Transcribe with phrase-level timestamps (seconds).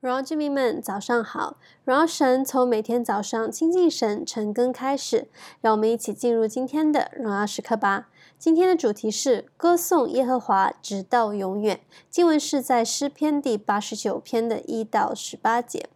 [0.00, 1.58] 荣耀居民们，早上好！
[1.84, 5.28] 荣耀神从每天早上亲近神、晨更开始，
[5.60, 8.08] 让我们一起进入今天的荣耀时刻吧。
[8.38, 11.82] 今天的主题是歌颂耶和华直到永远。
[12.08, 15.90] 经文是在诗篇第八十九篇的一到十八节。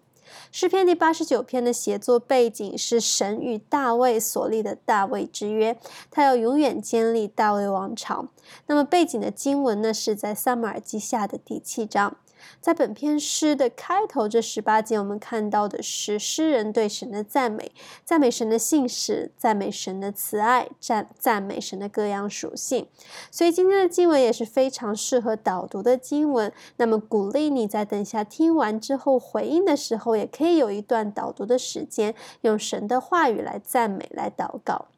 [0.53, 5.79] 诗篇第八十九篇的写作背景是神与大卫所立的大卫之约，
[6.11, 8.27] 他要永远建立大卫王朝。
[8.67, 12.19] 那么背景的经文呢，是在撒母耳记下的第七章。
[12.61, 17.73] 在本篇诗的开头这十八节，我们看到的是诗人对神的赞美，
[18.05, 22.87] 赞美神的信实，赞美神的慈爱，赞赞美神的各样属性。
[23.31, 26.53] 所以今天的经文也是非常适合导读的经文。
[26.77, 34.94] 那么鼓励你在等下听完之后回应的时候，也可以有一段导读的时间，用神的话语来赞美，来祷告。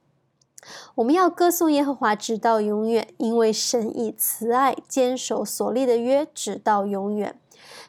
[0.97, 7.39] 我们要歌颂耶和华直到永远，因为神以慈爱坚守所立的约，直到永远。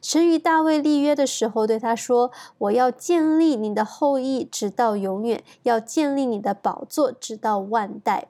[0.01, 8.27] 神与大卫立约的时候，对他说：“我要建立你的后裔直到永远，要建立你的宝座直到万代。”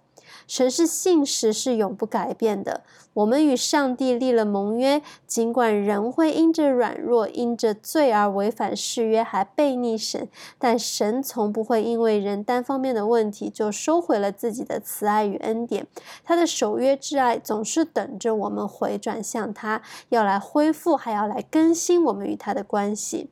[0.47, 2.81] 神是信实，是永不改变的。
[3.13, 15.87] 我们与上帝立了盟约，尽管人会因着软弱、因着罪而违反誓约，还悖逆神，但神从不会因为人单方面的问题就收回了自己的慈爱与恩典。
[16.23, 23.31] 他的守约之爱总是等着我们回转向他，要来恢复，还要来更新我们与他的关系。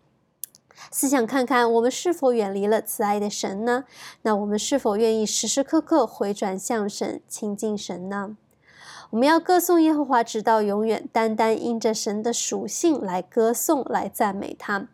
[0.92, 3.86] 思想看看，我们是否远离了慈爱的神呢？
[4.22, 8.38] 那我们是否愿意时时刻刻回转向神，亲近神呢？
[9.12, 14.88] 我们要歌颂耶和华直到永远，单单因着神的属性来歌颂、来赞美他。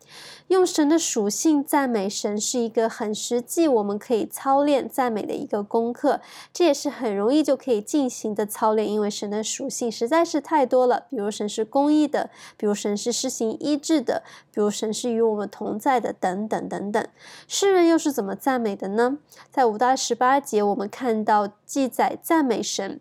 [0.47, 6.19] 用神的属性赞美神是一个很实际，我们可以操练赞美的一个功课。
[6.51, 11.05] 这也是很容易就可以进行的操练，因为神的属性实在是太多了。
[11.09, 17.07] 比如神是公义的，比如神是施行医治的，比如神是与我们同在的，等等等等。
[17.47, 19.19] 诗人又是怎么赞美的呢？
[19.49, 22.99] 在五到十八节，我们看到记载赞美神。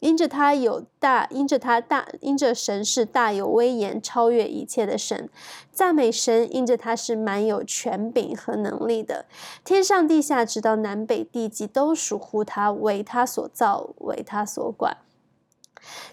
[0.00, 5.28] 因着他有大，因着他大，因着神是大有威严、超越一切的神，
[5.72, 6.48] 赞美神。
[6.54, 9.26] 因着他是满有权柄和能力的，
[9.64, 14.98] 天上地下，直到南北地极，都属乎他，为他所造，为他所管。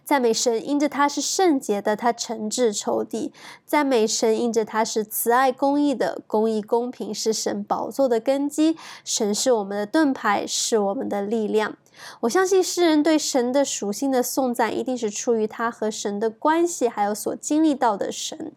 [0.04, 3.32] 赞美神，因着他是圣洁的，他惩治仇敌；
[3.66, 8.78] 赞美神，因着他是慈爱公义的，公义公平是神宝座的根基。
[9.04, 11.76] 神是我们的盾牌，是我们的力量。
[12.22, 18.54] 我相信诗人对神的属性的颂赞，一定是出于他和神的关系，还有所经历到的神，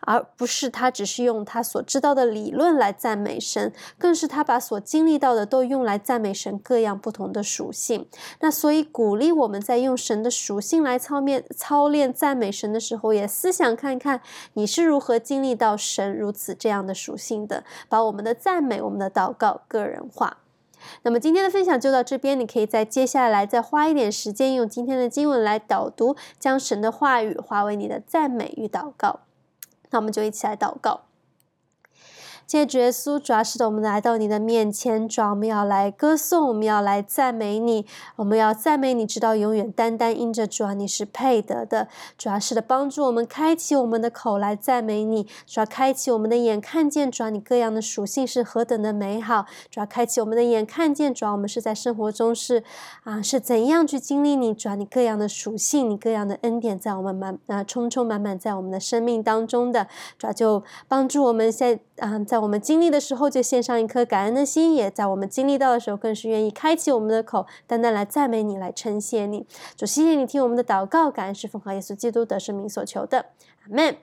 [0.00, 8.08] 而不是他只是用他所知道的理论来赞美神，更是他把所经历到的都用来赞美神各样不同的属性。
[8.40, 14.20] 那所以鼓励我们在用神的属性来操练操练赞美神的时候，也思想看看
[14.54, 20.38] 你是如何经历到神如此这样的属性的，把我们的赞美、我们的祷告个人化。
[21.02, 29.20] 那么今天的分享就到这边，你可以在接下来再花一点时间，用今天的经文来导读，将神的话语化为你的赞美与祷告。
[29.90, 31.02] 那我们就一起来祷告。
[32.46, 37.84] 谢谢主耶稣，主要是的，我们来到你的面前，主要我们要来歌颂，我们要来赞美你，
[38.14, 39.72] 我们要赞美你，直到永远。
[39.72, 41.88] 单单因着主啊，你是配得的。
[42.16, 49.46] 主要是的，帮助我们开启我们的口来赞美你，主要开启我们的眼，看见主，你各样的属性是何等的美好。
[49.68, 52.62] 主要开启我们的眼，看见主啊，我们是在生活中是
[53.02, 59.88] 啊，是怎样去经历你，主啊，你各样的属性，你各样的恩典，在我们满啊充充满满在我们的生命当中的。
[60.16, 62.35] 主要就帮助我们在啊在。
[62.36, 69.46] 在我们经历的时候，就献上一颗感恩的心；也在我们经历到的时候，更是愿意开启我们的口，单单来赞美你，来称谢你。
[69.74, 73.24] 主，谢谢你听我们的祷告，感恩是奉靠耶稣基督得胜名所求的，
[73.62, 73.96] 阿门。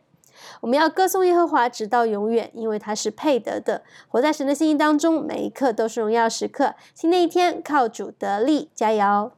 [0.61, 3.83] 我们要歌颂耶和华直到永远，因为他是配得的。
[4.07, 6.73] 活在神的心意当中，每一刻都是荣耀时刻。
[6.95, 9.31] 新的一天，靠主得力，加油！